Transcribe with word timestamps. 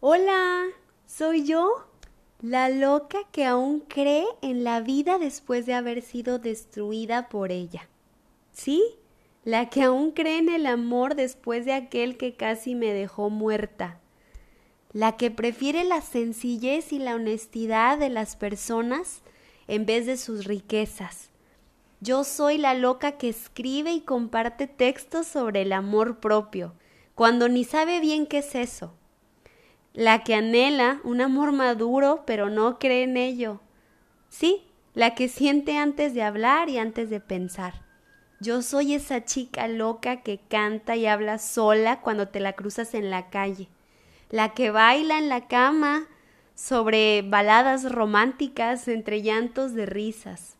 Hola, 0.00 0.66
soy 1.06 1.42
yo, 1.42 1.84
la 2.40 2.68
loca 2.68 3.18
que 3.32 3.44
aún 3.44 3.80
cree 3.80 4.26
en 4.42 4.62
la 4.62 4.80
vida 4.80 5.18
después 5.18 5.66
de 5.66 5.74
haber 5.74 6.02
sido 6.02 6.38
destruida 6.38 7.28
por 7.28 7.50
ella. 7.50 7.88
Sí, 8.52 8.80
la 9.42 9.68
que 9.70 9.82
aún 9.82 10.12
cree 10.12 10.38
en 10.38 10.50
el 10.50 10.66
amor 10.66 11.16
después 11.16 11.64
de 11.64 11.72
aquel 11.72 12.16
que 12.16 12.36
casi 12.36 12.76
me 12.76 12.92
dejó 12.92 13.28
muerta. 13.28 13.98
La 14.92 15.16
que 15.16 15.32
prefiere 15.32 15.82
la 15.82 16.00
sencillez 16.00 16.92
y 16.92 17.00
la 17.00 17.16
honestidad 17.16 17.98
de 17.98 18.08
las 18.08 18.36
personas 18.36 19.22
en 19.66 19.84
vez 19.84 20.06
de 20.06 20.16
sus 20.16 20.44
riquezas. 20.44 21.30
Yo 22.00 22.22
soy 22.22 22.56
la 22.56 22.74
loca 22.74 23.18
que 23.18 23.30
escribe 23.30 23.90
y 23.90 24.02
comparte 24.02 24.68
textos 24.68 25.26
sobre 25.26 25.62
el 25.62 25.72
amor 25.72 26.20
propio, 26.20 26.74
cuando 27.16 27.48
ni 27.48 27.64
sabe 27.64 27.98
bien 27.98 28.26
qué 28.26 28.38
es 28.38 28.54
eso 28.54 28.94
la 29.98 30.22
que 30.22 30.36
anhela 30.36 31.00
un 31.02 31.20
amor 31.20 31.50
maduro 31.50 32.22
pero 32.24 32.50
no 32.50 32.78
cree 32.78 33.02
en 33.02 33.16
ello. 33.16 33.58
Sí, 34.28 34.62
la 34.94 35.16
que 35.16 35.26
siente 35.26 35.76
antes 35.76 36.14
de 36.14 36.22
hablar 36.22 36.68
y 36.68 36.78
antes 36.78 37.10
de 37.10 37.18
pensar. 37.18 37.82
Yo 38.38 38.62
soy 38.62 38.94
esa 38.94 39.24
chica 39.24 39.66
loca 39.66 40.22
que 40.22 40.38
canta 40.38 40.94
y 40.94 41.06
habla 41.06 41.38
sola 41.38 42.00
cuando 42.00 42.28
te 42.28 42.38
la 42.38 42.52
cruzas 42.52 42.94
en 42.94 43.10
la 43.10 43.28
calle, 43.28 43.70
la 44.30 44.54
que 44.54 44.70
baila 44.70 45.18
en 45.18 45.28
la 45.28 45.48
cama 45.48 46.06
sobre 46.54 47.22
baladas 47.22 47.90
románticas 47.90 48.86
entre 48.86 49.20
llantos 49.20 49.74
de 49.74 49.84
risas. 49.84 50.58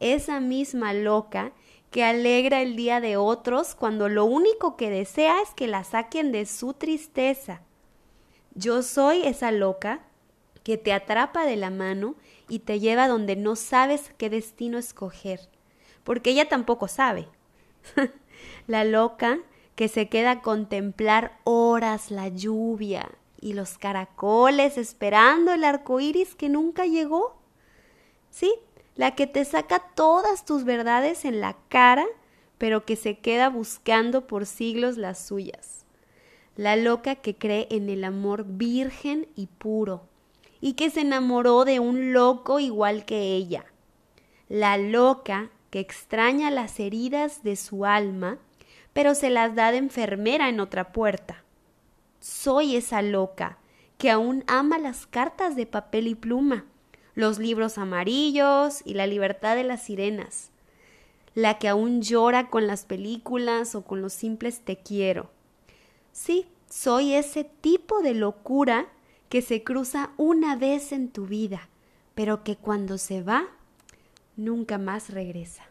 Esa 0.00 0.38
misma 0.38 0.92
loca 0.92 1.52
que 1.90 2.04
alegra 2.04 2.60
el 2.60 2.76
día 2.76 3.00
de 3.00 3.16
otros 3.16 3.74
cuando 3.74 4.10
lo 4.10 4.26
único 4.26 4.76
que 4.76 4.90
desea 4.90 5.40
es 5.40 5.54
que 5.54 5.66
la 5.66 5.82
saquen 5.82 6.30
de 6.30 6.44
su 6.44 6.74
tristeza 6.74 7.62
yo 8.56 8.82
soy 8.82 9.22
esa 9.26 9.52
loca 9.52 10.00
que 10.64 10.78
te 10.78 10.92
atrapa 10.92 11.44
de 11.44 11.56
la 11.56 11.70
mano 11.70 12.14
y 12.48 12.60
te 12.60 12.80
lleva 12.80 13.06
donde 13.06 13.36
no 13.36 13.54
sabes 13.54 14.12
qué 14.16 14.30
destino 14.30 14.78
escoger, 14.78 15.40
porque 16.04 16.30
ella 16.30 16.48
tampoco 16.48 16.88
sabe. 16.88 17.28
la 18.66 18.84
loca 18.84 19.38
que 19.74 19.88
se 19.88 20.08
queda 20.08 20.30
a 20.30 20.42
contemplar 20.42 21.38
horas 21.44 22.10
la 22.10 22.28
lluvia 22.28 23.10
y 23.40 23.52
los 23.52 23.76
caracoles 23.76 24.78
esperando 24.78 25.52
el 25.52 25.62
arco 25.62 26.00
iris 26.00 26.34
que 26.34 26.48
nunca 26.48 26.86
llegó. 26.86 27.36
Sí, 28.30 28.52
la 28.94 29.14
que 29.14 29.26
te 29.26 29.44
saca 29.44 29.80
todas 29.94 30.46
tus 30.46 30.64
verdades 30.64 31.26
en 31.26 31.40
la 31.40 31.58
cara, 31.68 32.06
pero 32.56 32.86
que 32.86 32.96
se 32.96 33.18
queda 33.18 33.50
buscando 33.50 34.26
por 34.26 34.46
siglos 34.46 34.96
las 34.96 35.18
suyas 35.26 35.85
la 36.56 36.76
loca 36.76 37.16
que 37.16 37.36
cree 37.36 37.68
en 37.70 37.90
el 37.90 38.02
amor 38.04 38.44
virgen 38.46 39.28
y 39.36 39.46
puro, 39.46 40.04
y 40.60 40.72
que 40.72 40.90
se 40.90 41.02
enamoró 41.02 41.64
de 41.64 41.80
un 41.80 42.12
loco 42.12 42.60
igual 42.60 43.04
que 43.04 43.34
ella, 43.34 43.66
la 44.48 44.78
loca 44.78 45.50
que 45.70 45.80
extraña 45.80 46.50
las 46.50 46.80
heridas 46.80 47.42
de 47.42 47.56
su 47.56 47.84
alma, 47.84 48.38
pero 48.92 49.14
se 49.14 49.28
las 49.28 49.54
da 49.54 49.70
de 49.70 49.78
enfermera 49.78 50.48
en 50.48 50.60
otra 50.60 50.92
puerta. 50.92 51.44
Soy 52.20 52.76
esa 52.76 53.02
loca 53.02 53.58
que 53.98 54.10
aún 54.10 54.42
ama 54.46 54.78
las 54.78 55.06
cartas 55.06 55.56
de 55.56 55.66
papel 55.66 56.06
y 56.06 56.14
pluma, 56.14 56.64
los 57.14 57.38
libros 57.38 57.76
amarillos 57.76 58.80
y 58.84 58.94
la 58.94 59.06
libertad 59.06 59.56
de 59.56 59.64
las 59.64 59.82
sirenas, 59.82 60.50
la 61.34 61.58
que 61.58 61.68
aún 61.68 62.00
llora 62.00 62.48
con 62.48 62.66
las 62.66 62.86
películas 62.86 63.74
o 63.74 63.84
con 63.84 64.00
los 64.00 64.14
simples 64.14 64.60
te 64.60 64.78
quiero, 64.78 65.30
Sí, 66.16 66.46
soy 66.70 67.12
ese 67.12 67.44
tipo 67.44 68.00
de 68.00 68.14
locura 68.14 68.88
que 69.28 69.42
se 69.42 69.62
cruza 69.62 70.12
una 70.16 70.56
vez 70.56 70.92
en 70.92 71.10
tu 71.10 71.26
vida, 71.26 71.68
pero 72.14 72.42
que 72.42 72.56
cuando 72.56 72.96
se 72.96 73.20
va, 73.20 73.48
nunca 74.34 74.78
más 74.78 75.10
regresa. 75.10 75.64